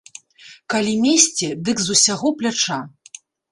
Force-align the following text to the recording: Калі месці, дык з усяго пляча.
Калі 0.73 0.93
месці, 1.03 1.47
дык 1.69 1.77
з 1.85 1.89
усяго 1.99 2.35
пляча. 2.43 2.83